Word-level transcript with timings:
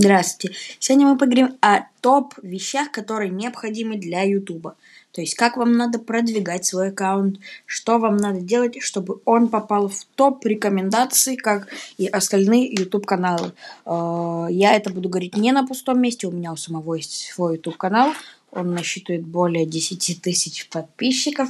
Здравствуйте. 0.00 0.56
Сегодня 0.78 1.08
мы 1.08 1.18
поговорим 1.18 1.58
о 1.60 1.80
топ 2.00 2.32
вещах, 2.42 2.90
которые 2.90 3.28
необходимы 3.28 3.96
для 3.96 4.22
Ютуба. 4.22 4.76
То 5.12 5.20
есть, 5.20 5.34
как 5.34 5.58
вам 5.58 5.76
надо 5.76 5.98
продвигать 5.98 6.64
свой 6.64 6.88
аккаунт, 6.88 7.38
что 7.66 7.98
вам 7.98 8.16
надо 8.16 8.40
делать, 8.40 8.80
чтобы 8.80 9.20
он 9.26 9.48
попал 9.48 9.88
в 9.88 10.06
топ 10.14 10.46
рекомендаций, 10.46 11.36
как 11.36 11.68
и 11.98 12.06
остальные 12.06 12.74
YouTube 12.74 13.04
каналы. 13.04 13.52
Э, 13.84 14.46
я 14.48 14.74
это 14.74 14.88
буду 14.88 15.10
говорить 15.10 15.36
не 15.36 15.52
на 15.52 15.66
пустом 15.66 16.00
месте, 16.00 16.28
у 16.28 16.32
меня 16.32 16.52
у 16.52 16.56
самого 16.56 16.94
есть 16.94 17.32
свой 17.34 17.56
YouTube 17.56 17.76
канал, 17.76 18.14
он 18.52 18.74
насчитывает 18.74 19.24
более 19.24 19.66
10 19.66 20.22
тысяч 20.22 20.68
подписчиков. 20.68 21.48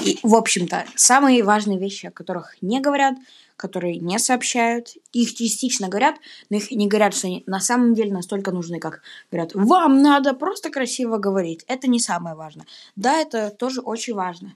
И, 0.00 0.18
в 0.22 0.34
общем-то, 0.34 0.86
самые 0.94 1.42
важные 1.42 1.78
вещи, 1.78 2.06
о 2.06 2.10
которых 2.10 2.56
не 2.60 2.80
говорят, 2.80 3.16
которые 3.56 3.96
не 3.96 4.18
сообщают, 4.18 4.94
их 5.12 5.34
частично 5.34 5.88
говорят, 5.88 6.14
но 6.48 6.56
их 6.56 6.70
не 6.70 6.86
говорят, 6.86 7.14
что 7.14 7.26
они 7.26 7.42
на 7.46 7.60
самом 7.60 7.92
деле 7.92 8.12
настолько 8.12 8.52
нужны, 8.52 8.78
как 8.78 9.02
говорят, 9.30 9.54
вам 9.54 10.00
надо 10.00 10.32
просто 10.32 10.70
красиво 10.70 11.18
говорить. 11.18 11.64
Это 11.66 11.88
не 11.88 11.98
самое 11.98 12.36
важное. 12.36 12.66
Да, 12.94 13.18
это 13.18 13.50
тоже 13.50 13.80
очень 13.80 14.14
важно, 14.14 14.54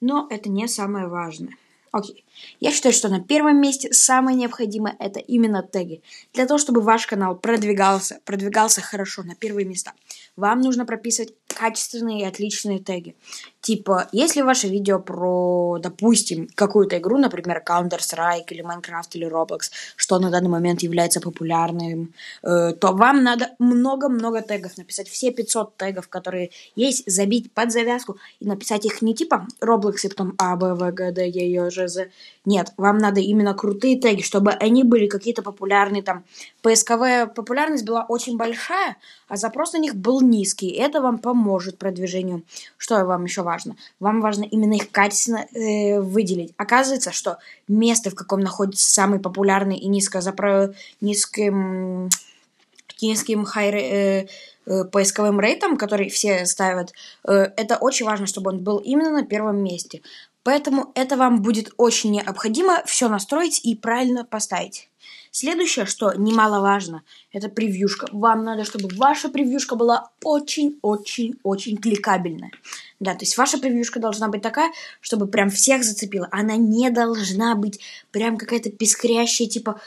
но 0.00 0.28
это 0.30 0.50
не 0.50 0.68
самое 0.68 1.08
важное. 1.08 1.54
Окей. 1.92 2.24
Я 2.58 2.72
считаю, 2.72 2.94
что 2.94 3.10
на 3.10 3.20
первом 3.20 3.60
месте 3.60 3.92
самое 3.92 4.34
необходимое 4.34 4.96
это 4.98 5.20
именно 5.20 5.62
теги. 5.62 6.02
Для 6.32 6.46
того, 6.46 6.56
чтобы 6.56 6.80
ваш 6.80 7.06
канал 7.06 7.36
продвигался, 7.36 8.20
продвигался 8.24 8.80
хорошо 8.80 9.22
на 9.22 9.34
первые 9.34 9.66
места, 9.66 9.92
вам 10.34 10.60
нужно 10.60 10.86
прописывать 10.86 11.34
качественные 11.52 12.22
и 12.22 12.24
отличные 12.24 12.78
теги. 12.78 13.14
Типа, 13.62 14.08
если 14.10 14.42
ваше 14.42 14.66
видео 14.66 14.98
про, 14.98 15.78
допустим, 15.80 16.48
какую-то 16.56 16.98
игру, 16.98 17.16
например, 17.16 17.62
Counter-Strike 17.64 18.46
или 18.50 18.64
Minecraft 18.64 19.08
или 19.12 19.30
Roblox, 19.30 19.70
что 19.94 20.18
на 20.18 20.30
данный 20.30 20.48
момент 20.48 20.82
является 20.82 21.20
популярным, 21.20 22.12
э, 22.42 22.72
то 22.72 22.88
вам 22.92 23.22
надо 23.22 23.50
много-много 23.60 24.42
тегов 24.42 24.76
написать. 24.76 25.08
Все 25.08 25.30
500 25.30 25.76
тегов, 25.76 26.08
которые 26.08 26.50
есть, 26.74 27.04
забить 27.06 27.52
под 27.52 27.70
завязку 27.70 28.16
и 28.40 28.46
написать 28.46 28.84
их 28.84 29.00
не 29.00 29.14
типа 29.14 29.46
Roblox 29.60 29.94
и 30.02 30.08
потом 30.08 30.34
А, 30.38 30.56
Б, 30.56 30.74
В, 30.74 30.90
Г, 30.90 31.12
Д, 31.12 31.28
Е, 31.28 31.52
Ё, 31.52 31.70
Ж, 31.70 31.86
З. 31.86 32.08
Нет, 32.44 32.72
вам 32.76 32.98
надо 32.98 33.20
именно 33.20 33.54
крутые 33.54 33.96
теги, 34.00 34.22
чтобы 34.22 34.50
они 34.50 34.82
были 34.82 35.06
какие-то 35.06 35.42
популярные 35.42 36.02
там. 36.02 36.24
Поисковая 36.62 37.26
популярность 37.26 37.84
была 37.84 38.04
очень 38.08 38.36
большая, 38.36 38.96
а 39.28 39.36
запрос 39.36 39.72
на 39.72 39.78
них 39.78 39.94
был 39.94 40.20
низкий. 40.20 40.70
Это 40.70 41.00
вам 41.00 41.18
поможет 41.18 41.41
продвижению. 41.78 42.42
Что 42.76 43.04
вам 43.04 43.24
еще 43.24 43.42
важно? 43.42 43.76
Вам 44.00 44.20
важно 44.20 44.44
именно 44.44 44.74
их 44.74 44.90
качественно 44.90 45.46
э, 45.54 46.00
выделить. 46.00 46.52
Оказывается, 46.56 47.12
что 47.12 47.38
место, 47.68 48.10
в 48.10 48.14
каком 48.14 48.40
находится 48.40 48.86
самый 48.86 49.20
популярный 49.20 49.76
и 49.76 49.88
низко 49.88 50.20
запро... 50.20 50.72
низким 51.00 52.10
низким 53.02 53.44
хай, 53.44 53.70
э, 53.70 54.26
э, 54.66 54.84
поисковым 54.84 55.40
рейтом, 55.40 55.76
который 55.76 56.08
все 56.08 56.46
ставят, 56.46 56.92
э, 57.24 57.32
это 57.56 57.76
очень 57.76 58.06
важно, 58.06 58.26
чтобы 58.26 58.50
он 58.50 58.62
был 58.62 58.78
именно 58.78 59.10
на 59.10 59.24
первом 59.24 59.62
месте. 59.62 60.02
Поэтому 60.44 60.90
это 60.94 61.16
вам 61.16 61.42
будет 61.42 61.72
очень 61.76 62.12
необходимо 62.12 62.82
все 62.86 63.08
настроить 63.08 63.64
и 63.64 63.76
правильно 63.76 64.24
поставить. 64.24 64.88
Следующее, 65.30 65.86
что 65.86 66.12
немаловажно, 66.12 67.02
это 67.32 67.48
превьюшка. 67.48 68.06
Вам 68.12 68.44
надо, 68.44 68.64
чтобы 68.64 68.88
ваша 68.94 69.28
превьюшка 69.28 69.76
была 69.76 70.10
очень-очень-очень 70.22 71.78
кликабельная. 71.78 72.50
Да, 73.00 73.12
то 73.14 73.22
есть 73.22 73.38
ваша 73.38 73.58
превьюшка 73.58 73.98
должна 73.98 74.28
быть 74.28 74.42
такая, 74.42 74.70
чтобы 75.00 75.26
прям 75.26 75.48
всех 75.48 75.84
зацепила. 75.84 76.28
Она 76.30 76.56
не 76.56 76.90
должна 76.90 77.54
быть 77.54 77.80
прям 78.10 78.36
какая-то 78.36 78.70
пескрящая, 78.70 79.48
типа 79.48 79.80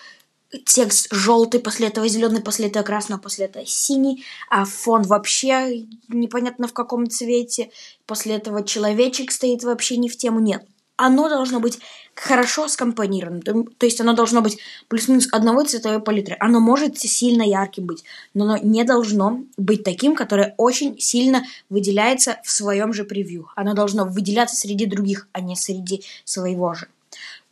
текст 0.64 1.08
желтый, 1.12 1.60
после 1.60 1.88
этого 1.88 2.08
зеленый, 2.08 2.42
после 2.42 2.68
этого 2.68 2.84
красный, 2.84 3.18
после 3.18 3.46
этого 3.46 3.66
синий, 3.66 4.24
а 4.50 4.66
фон 4.66 5.04
вообще 5.04 5.86
непонятно 6.08 6.68
в 6.68 6.74
каком 6.74 7.10
цвете, 7.10 7.72
после 8.06 8.36
этого 8.36 8.64
человечек 8.64 9.32
стоит 9.32 9.64
вообще 9.64 9.98
не 9.98 10.10
в 10.10 10.18
тему, 10.18 10.40
нет. 10.40 10.66
Оно 10.98 11.28
должно 11.30 11.60
быть 11.60 11.80
хорошо 12.16 12.70
скомпонировано, 12.70 13.42
то, 13.42 13.66
то 13.78 13.86
есть 13.86 14.00
оно 14.00 14.14
должно 14.14 14.42
быть 14.42 14.58
плюс-минус 14.88 15.28
одного 15.32 15.64
цветовой 15.64 16.00
палитры. 16.00 16.38
Оно 16.40 16.62
может 16.62 16.98
сильно 16.98 17.44
ярким 17.44 17.86
быть, 17.86 18.06
но 18.34 18.46
оно 18.46 18.58
не 18.58 18.86
должно 18.86 19.42
быть 19.58 19.84
таким, 19.84 20.16
которое 20.16 20.56
очень 20.58 20.98
сильно 21.00 21.44
выделяется 21.70 22.40
в 22.44 22.52
своем 22.52 22.94
же 22.94 23.04
превью. 23.04 23.50
Оно 23.56 23.74
должно 23.74 24.06
выделяться 24.06 24.56
среди 24.56 24.86
других, 24.86 25.28
а 25.34 25.42
не 25.42 25.58
среди 25.58 26.04
своего 26.24 26.74
же. 26.74 26.88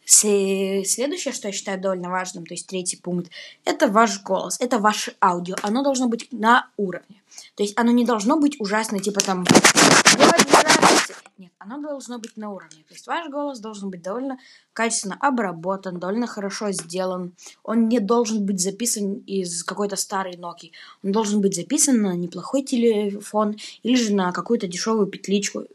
Следующее, 0.05 1.33
что 1.33 1.47
я 1.47 1.53
считаю 1.53 1.79
довольно 1.79 2.09
важным, 2.09 2.45
то 2.45 2.53
есть 2.53 2.67
третий 2.67 2.97
пункт, 2.97 3.31
это 3.65 3.87
ваш 3.87 4.21
голос, 4.21 4.57
это 4.59 4.79
ваше 4.79 5.15
аудио. 5.21 5.55
Оно 5.61 5.83
должно 5.83 6.07
быть 6.07 6.27
на 6.31 6.67
уровне. 6.77 7.21
То 7.55 7.63
есть 7.63 7.77
оно 7.77 7.91
не 7.91 8.05
должно 8.05 8.37
быть 8.37 8.59
ужасно, 8.59 8.99
типа 8.99 9.21
там... 9.21 9.45
Нет, 11.37 11.51
оно 11.57 11.81
должно 11.81 12.19
быть 12.19 12.37
на 12.37 12.51
уровне. 12.51 12.83
То 12.87 12.93
есть 12.93 13.07
ваш 13.07 13.27
голос 13.29 13.59
должен 13.59 13.89
быть 13.89 14.01
довольно 14.01 14.37
качественно 14.71 15.17
обработан, 15.19 15.99
довольно 15.99 16.27
хорошо 16.27 16.71
сделан. 16.71 17.33
Он 17.63 17.89
не 17.89 17.99
должен 17.99 18.45
быть 18.45 18.61
записан 18.61 19.15
из 19.25 19.63
какой-то 19.63 19.95
старой 19.95 20.35
Nokia. 20.35 20.71
Он 21.03 21.11
должен 21.11 21.41
быть 21.41 21.55
записан 21.55 22.01
на 22.01 22.15
неплохой 22.15 22.61
телефон 22.61 23.57
или 23.81 23.95
же 23.95 24.13
на 24.13 24.31
какую-то 24.31 24.67
дешевую 24.67 25.07
петличку 25.07 25.65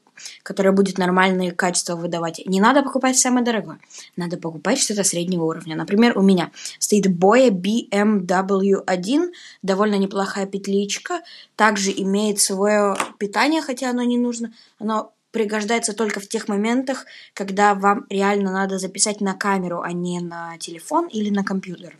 которая 0.42 0.72
будет 0.72 0.98
нормальные 0.98 1.52
качества 1.52 1.96
выдавать. 1.96 2.40
Не 2.46 2.60
надо 2.60 2.82
покупать 2.82 3.18
самое 3.18 3.44
дорогое. 3.44 3.78
Надо 4.16 4.36
покупать 4.36 4.78
что-то 4.78 5.04
среднего 5.04 5.44
уровня. 5.44 5.76
Например, 5.76 6.16
у 6.18 6.22
меня 6.22 6.50
стоит 6.78 7.06
Boya 7.06 7.50
BMW1, 7.50 9.30
довольно 9.62 9.96
неплохая 9.96 10.46
петличка. 10.46 11.20
Также 11.56 11.90
имеет 11.90 12.40
свое 12.40 12.96
питание, 13.18 13.62
хотя 13.62 13.90
оно 13.90 14.02
не 14.02 14.18
нужно. 14.18 14.52
Оно 14.78 15.12
пригождается 15.30 15.92
только 15.92 16.20
в 16.20 16.28
тех 16.28 16.48
моментах, 16.48 17.06
когда 17.34 17.74
вам 17.74 18.06
реально 18.08 18.52
надо 18.52 18.78
записать 18.78 19.20
на 19.20 19.34
камеру, 19.34 19.82
а 19.82 19.92
не 19.92 20.20
на 20.20 20.56
телефон 20.58 21.06
или 21.06 21.30
на 21.30 21.44
компьютер. 21.44 21.98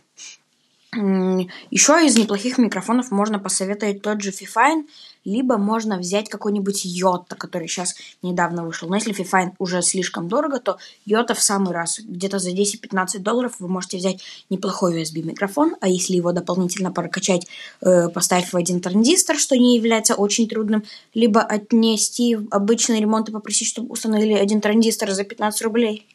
Еще 0.91 2.05
из 2.05 2.17
неплохих 2.17 2.57
микрофонов 2.57 3.11
можно 3.11 3.37
посоветовать 3.37 4.01
тот 4.01 4.21
же 4.21 4.31
Fifine, 4.31 4.87
либо 5.25 5.57
можно 5.57 5.97
взять 5.97 6.29
какой-нибудь 6.29 6.85
Йота, 6.85 7.35
который 7.35 7.67
сейчас 7.67 7.95
недавно 8.21 8.65
вышел. 8.65 8.89
Но 8.89 8.95
если 8.95 9.13
Fifine 9.13 9.53
уже 9.59 9.81
слишком 9.81 10.27
дорого, 10.27 10.59
то 10.59 10.77
Йота 11.05 11.33
в 11.33 11.41
самый 11.41 11.73
раз. 11.73 11.99
Где-то 11.99 12.39
за 12.39 12.51
10-15 12.51 13.19
долларов 13.19 13.55
вы 13.59 13.67
можете 13.67 13.97
взять 13.97 14.21
неплохой 14.49 15.01
USB 15.01 15.21
микрофон, 15.23 15.75
а 15.81 15.87
если 15.87 16.15
его 16.15 16.31
дополнительно 16.31 16.91
прокачать, 16.91 17.47
э, 17.81 18.09
поставив 18.09 18.53
в 18.53 18.57
один 18.57 18.81
транзистор, 18.81 19.37
что 19.37 19.57
не 19.57 19.75
является 19.75 20.15
очень 20.15 20.47
трудным, 20.47 20.83
либо 21.13 21.41
отнести 21.41 22.35
в 22.35 22.47
обычный 22.51 22.99
ремонт 22.99 23.29
и 23.29 23.31
попросить, 23.31 23.67
чтобы 23.67 23.89
установили 23.89 24.33
один 24.33 24.61
транзистор 24.61 25.11
за 25.11 25.23
15 25.23 25.61
рублей, 25.61 26.07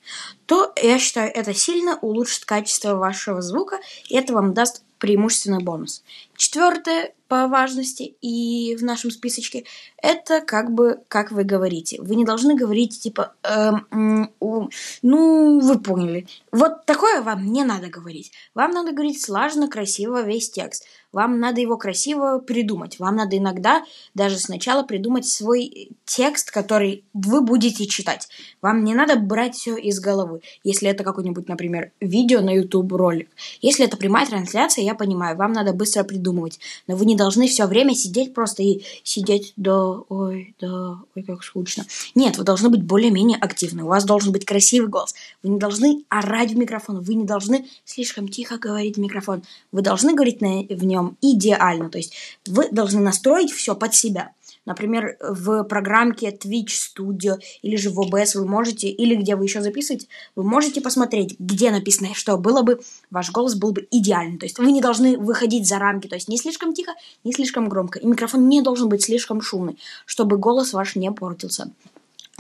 то 0.47 0.73
я 0.83 0.99
считаю, 0.99 1.31
это 1.35 1.55
сильно 1.55 1.99
улучшит 2.01 2.45
качество 2.45 2.95
вашего 2.95 3.43
звука, 3.43 3.79
и 4.09 4.17
это 4.17 4.33
вам 4.33 4.55
даст 4.55 4.83
преимущественный 4.99 5.63
бонус. 5.63 6.03
Четвертое 6.37 7.13
по 7.35 7.49
важности 7.49 8.15
и 8.23 8.77
в 8.77 8.85
нашем 8.85 9.11
списочке 9.11 9.65
это 10.01 10.41
как 10.41 10.71
бы 10.71 11.01
как 11.09 11.33
вы 11.33 11.43
говорите. 11.43 12.01
Вы 12.01 12.15
не 12.15 12.25
должны 12.25 12.55
говорить 12.55 13.01
типа 13.01 13.35
эм, 13.43 14.31
э, 14.41 14.69
ну 15.03 15.59
вы 15.59 15.81
поняли. 15.81 16.29
Вот 16.53 16.87
такое 16.87 17.23
вам 17.23 17.53
не 17.53 17.65
надо 17.65 17.89
говорить. 17.89 18.31
Вам 18.55 18.71
надо 18.71 18.93
говорить 18.93 19.21
слаженно, 19.21 19.67
красиво 19.67 20.23
весь 20.23 20.49
текст. 20.49 20.87
Вам 21.15 21.39
надо 21.39 21.61
его 21.61 21.77
красиво 21.77 22.41
придумать. 22.41 22.99
Вам 22.99 23.15
надо 23.15 23.39
иногда 23.39 23.85
даже 24.15 24.37
сначала 24.37 24.83
придумать 24.83 25.27
свой 25.27 25.93
текст, 26.05 26.51
который 26.51 27.05
вы 27.15 27.41
будете 27.41 27.87
читать. 27.87 28.29
Вам 28.61 28.83
не 28.83 28.95
надо 28.95 29.15
брать 29.17 29.55
все 29.55 29.77
из 29.77 30.01
головы. 30.01 30.41
Если 30.65 30.89
это 30.89 31.05
какой-нибудь, 31.05 31.49
например, 31.49 31.93
видео 32.01 32.41
на 32.41 32.51
YouTube 32.51 32.93
ролик. 32.93 33.29
Если 33.63 33.85
это 33.85 33.97
прямая 33.97 34.27
трансляция, 34.27 34.85
я 34.85 34.97
понимаю, 34.97 35.37
вам 35.37 35.53
надо 35.53 35.73
быстро 35.73 36.03
придумывать. 36.03 36.59
Но 36.89 36.97
вы 36.97 37.05
не 37.07 37.15
должны 37.15 37.47
все 37.47 37.67
время 37.67 37.95
сидеть 37.95 38.35
просто 38.35 38.65
и 38.65 38.83
сидеть 39.05 39.53
да, 39.57 40.01
ой, 40.09 40.57
да, 40.61 40.99
ой, 41.15 41.23
как 41.23 41.45
скучно. 41.45 41.85
Нет, 42.17 42.39
вы 42.39 42.45
должны 42.45 42.71
быть 42.71 42.83
более-менее 42.83 43.39
активны. 43.39 43.85
У 43.85 43.89
вас 43.89 44.05
должен 44.05 44.33
быть 44.33 44.45
красивый 44.45 44.89
голос. 44.89 45.15
Вы 45.45 45.51
не 45.51 45.59
должны 45.61 46.03
орать 46.09 46.51
в 46.51 46.57
микрофон. 46.57 47.01
Вы 47.01 47.15
не 47.15 47.25
должны 47.25 47.67
слишком 47.85 48.27
тихо 48.27 48.59
говорить 48.59 48.97
в 48.97 49.01
микрофон. 49.01 49.45
Вы 49.71 49.83
должны 49.83 50.15
говорить 50.15 50.41
на, 50.41 50.63
в 50.63 50.85
нем 50.85 51.04
вам 51.05 51.17
идеально. 51.21 51.91
То 51.91 51.99
есть 51.99 52.15
вы 52.47 52.69
должны 52.71 53.01
настроить 53.01 53.53
все 53.53 53.75
под 53.75 53.95
себя. 53.95 54.33
Например, 54.67 55.17
в 55.21 55.65
программке 55.65 56.31
Twitch 56.31 56.73
Studio 56.97 57.39
или 57.61 57.77
же 57.77 57.91
в 57.91 58.01
OBS 58.01 58.39
вы 58.39 58.47
можете, 58.47 58.89
или 58.89 59.15
где 59.15 59.37
вы 59.37 59.45
еще 59.45 59.61
записываете, 59.61 60.07
вы 60.37 60.43
можете 60.43 60.81
посмотреть, 60.81 61.37
где 61.39 61.71
написано, 61.71 62.15
что 62.15 62.39
было 62.39 62.63
бы, 62.63 62.81
ваш 63.11 63.31
голос 63.31 63.55
был 63.55 63.73
бы 63.73 63.87
идеальный. 63.91 64.39
То 64.39 64.47
есть 64.47 64.59
вы 64.59 64.73
не 64.73 64.81
должны 64.81 65.19
выходить 65.19 65.69
за 65.69 65.79
рамки, 65.79 66.09
то 66.09 66.15
есть 66.15 66.29
не 66.29 66.39
слишком 66.39 66.73
тихо, 66.73 66.93
не 67.25 67.33
слишком 67.33 67.69
громко. 67.69 67.99
И 67.99 68.07
микрофон 68.07 68.49
не 68.49 68.63
должен 68.63 68.89
быть 68.89 69.03
слишком 69.03 69.43
шумный, 69.43 69.79
чтобы 70.07 70.39
голос 70.39 70.73
ваш 70.73 70.97
не 70.97 71.13
портился. 71.13 71.71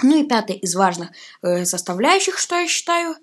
Ну 0.02 0.22
и 0.22 0.26
пятый 0.26 0.56
из 0.56 0.74
важных 0.74 1.10
э, 1.42 1.64
составляющих, 1.64 2.38
что 2.38 2.56
я 2.56 2.66
считаю, 2.66 3.16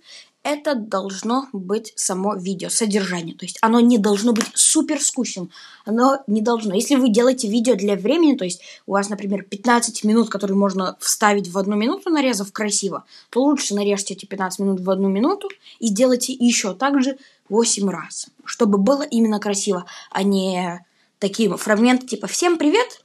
это 0.43 0.75
должно 0.75 1.47
быть 1.53 1.93
само 1.95 2.35
видео, 2.35 2.69
содержание. 2.69 3.35
То 3.35 3.45
есть 3.45 3.57
оно 3.61 3.79
не 3.79 3.97
должно 3.97 4.33
быть 4.33 4.45
супер 4.53 5.01
скучным. 5.01 5.51
Оно 5.85 6.19
не 6.27 6.41
должно. 6.41 6.73
Если 6.73 6.95
вы 6.95 7.09
делаете 7.09 7.47
видео 7.47 7.75
для 7.75 7.95
времени, 7.95 8.35
то 8.35 8.45
есть 8.45 8.61
у 8.85 8.93
вас, 8.93 9.09
например, 9.09 9.43
15 9.43 10.03
минут, 10.03 10.29
которые 10.29 10.57
можно 10.57 10.97
вставить 10.99 11.47
в 11.47 11.57
одну 11.57 11.75
минуту, 11.75 12.09
нарезав 12.09 12.51
красиво, 12.51 13.05
то 13.29 13.43
лучше 13.43 13.75
нарежьте 13.75 14.13
эти 14.13 14.25
15 14.25 14.59
минут 14.59 14.81
в 14.81 14.89
одну 14.89 15.09
минуту 15.09 15.47
и 15.79 15.88
сделайте 15.88 16.33
еще 16.33 16.73
так 16.73 17.01
же 17.01 17.17
8 17.49 17.89
раз, 17.89 18.27
чтобы 18.45 18.77
было 18.77 19.03
именно 19.03 19.39
красиво, 19.39 19.85
а 20.09 20.23
не 20.23 20.83
такие 21.19 21.55
фрагменты 21.55 22.07
типа 22.07 22.27
«Всем 22.27 22.57
привет!» 22.57 23.03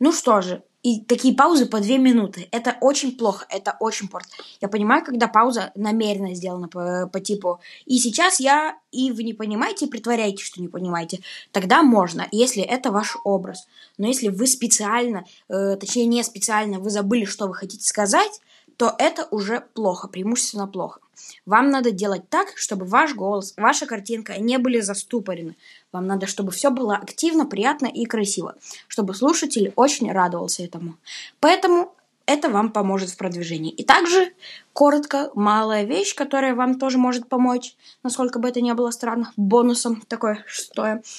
Ну 0.00 0.12
что 0.12 0.40
же, 0.40 0.62
и 0.84 1.00
такие 1.00 1.34
паузы 1.34 1.64
по 1.64 1.80
две 1.80 1.96
минуты. 1.96 2.46
Это 2.52 2.76
очень 2.82 3.16
плохо, 3.16 3.46
это 3.48 3.74
очень 3.80 4.06
порт. 4.06 4.26
Я 4.60 4.68
понимаю, 4.68 5.02
когда 5.02 5.28
пауза 5.28 5.72
намеренно 5.74 6.34
сделана 6.34 6.68
по, 6.68 7.08
по 7.10 7.20
типу 7.20 7.60
«и 7.86 7.98
сейчас 7.98 8.38
я, 8.38 8.76
и 8.92 9.10
вы 9.10 9.22
не 9.24 9.32
понимаете, 9.32 9.86
притворяете, 9.86 10.44
что 10.44 10.60
не 10.60 10.68
понимаете», 10.68 11.20
тогда 11.52 11.82
можно, 11.82 12.28
если 12.32 12.62
это 12.62 12.92
ваш 12.92 13.16
образ. 13.24 13.66
Но 13.96 14.06
если 14.06 14.28
вы 14.28 14.46
специально, 14.46 15.24
э, 15.48 15.76
точнее 15.76 16.04
не 16.04 16.22
специально, 16.22 16.78
вы 16.78 16.90
забыли, 16.90 17.24
что 17.24 17.46
вы 17.46 17.54
хотите 17.54 17.86
сказать, 17.86 18.42
то 18.76 18.94
это 18.98 19.26
уже 19.30 19.62
плохо, 19.74 20.08
преимущественно 20.08 20.66
плохо. 20.66 21.00
Вам 21.46 21.70
надо 21.70 21.90
делать 21.90 22.28
так, 22.28 22.56
чтобы 22.56 22.86
ваш 22.86 23.14
голос, 23.14 23.54
ваша 23.56 23.86
картинка 23.86 24.38
не 24.38 24.58
были 24.58 24.80
заступорены. 24.80 25.56
Вам 25.92 26.06
надо, 26.06 26.26
чтобы 26.26 26.50
все 26.50 26.70
было 26.70 26.96
активно, 26.96 27.46
приятно 27.46 27.86
и 27.86 28.04
красиво, 28.04 28.56
чтобы 28.88 29.14
слушатель 29.14 29.72
очень 29.76 30.10
радовался 30.10 30.64
этому. 30.64 30.96
Поэтому 31.40 31.94
это 32.26 32.48
вам 32.48 32.72
поможет 32.72 33.10
в 33.10 33.16
продвижении. 33.16 33.70
И 33.70 33.84
также, 33.84 34.32
коротко, 34.72 35.30
малая 35.34 35.84
вещь, 35.84 36.14
которая 36.14 36.54
вам 36.54 36.78
тоже 36.78 36.98
может 36.98 37.28
помочь, 37.28 37.76
насколько 38.02 38.38
бы 38.38 38.48
это 38.48 38.60
ни 38.60 38.72
было 38.72 38.90
странно, 38.90 39.32
бонусом 39.36 40.02
такое 40.08 40.42
шестое– 40.46 41.02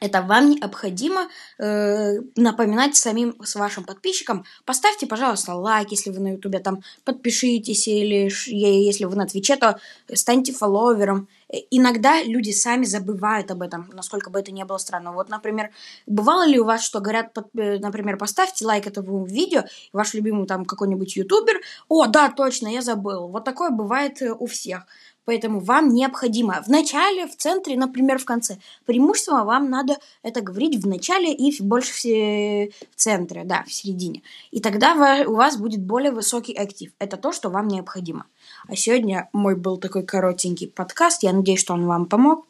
это 0.00 0.22
вам 0.22 0.50
необходимо 0.50 1.28
э, 1.58 2.20
напоминать 2.36 2.96
самим 2.96 3.36
с 3.42 3.54
вашим 3.56 3.84
подписчикам. 3.84 4.44
Поставьте, 4.64 5.06
пожалуйста, 5.06 5.54
лайк, 5.54 5.90
если 5.90 6.10
вы 6.10 6.20
на 6.20 6.32
ютубе, 6.32 6.58
там 6.60 6.82
подпишитесь, 7.04 7.88
или 7.88 8.30
если 8.46 9.04
вы 9.04 9.16
на 9.16 9.26
твиче, 9.26 9.56
то 9.56 9.78
станьте 10.12 10.52
фолловером. 10.52 11.28
Иногда 11.70 12.22
люди 12.22 12.50
сами 12.50 12.84
забывают 12.84 13.50
об 13.50 13.62
этом, 13.62 13.90
насколько 13.94 14.30
бы 14.30 14.38
это 14.38 14.52
ни 14.52 14.62
было 14.64 14.78
странно. 14.78 15.12
Вот, 15.12 15.30
например, 15.30 15.70
бывало 16.06 16.46
ли 16.46 16.58
у 16.58 16.64
вас, 16.64 16.82
что 16.82 17.00
говорят, 17.00 17.36
э, 17.56 17.78
например, 17.78 18.18
поставьте 18.18 18.66
лайк 18.66 18.86
этому 18.86 19.24
видео, 19.24 19.64
ваш 19.92 20.14
любимый 20.14 20.46
там 20.46 20.64
какой-нибудь 20.64 21.16
ютубер, 21.16 21.60
о, 21.88 22.06
да, 22.06 22.28
точно, 22.30 22.68
я 22.68 22.82
забыл. 22.82 23.28
Вот 23.28 23.44
такое 23.44 23.70
бывает 23.70 24.20
э, 24.22 24.32
у 24.32 24.46
всех. 24.46 24.86
Поэтому 25.28 25.60
вам 25.60 25.92
необходимо 25.92 26.62
в 26.62 26.68
начале, 26.68 27.26
в 27.26 27.36
центре, 27.36 27.76
например, 27.76 28.18
в 28.18 28.24
конце. 28.24 28.56
Преимущество 28.86 29.44
вам 29.44 29.68
надо 29.68 29.98
это 30.22 30.40
говорить 30.40 30.82
в 30.82 30.88
начале 30.88 31.34
и 31.34 31.62
больше 31.62 31.92
в 31.92 32.96
центре, 32.96 33.44
да, 33.44 33.62
в 33.64 33.70
середине. 33.70 34.22
И 34.52 34.60
тогда 34.60 34.94
у 35.26 35.34
вас 35.34 35.58
будет 35.58 35.82
более 35.82 36.12
высокий 36.12 36.54
актив. 36.54 36.92
Это 36.98 37.18
то, 37.18 37.32
что 37.32 37.50
вам 37.50 37.68
необходимо. 37.68 38.24
А 38.68 38.74
сегодня 38.74 39.28
мой 39.34 39.54
был 39.54 39.76
такой 39.76 40.02
коротенький 40.02 40.68
подкаст. 40.68 41.22
Я 41.22 41.34
надеюсь, 41.34 41.60
что 41.60 41.74
он 41.74 41.84
вам 41.84 42.06
помог. 42.06 42.46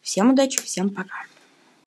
Всем 0.00 0.30
удачи, 0.30 0.58
всем 0.62 0.88
пока. 0.88 1.31